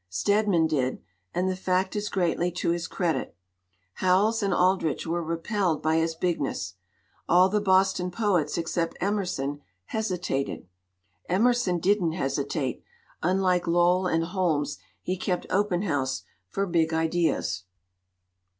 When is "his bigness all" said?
5.97-7.49